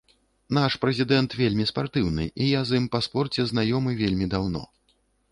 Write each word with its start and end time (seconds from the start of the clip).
Наш 0.57 0.75
прэзідэнт 0.83 1.33
вельмі 1.41 1.65
спартыўны, 1.71 2.25
і 2.45 2.47
я 2.47 2.61
з 2.69 2.79
ім 2.83 2.87
па 2.95 3.01
спорце 3.07 3.45
знаёмы 3.51 3.91
вельмі 4.01 4.25
даўно. 4.33 4.63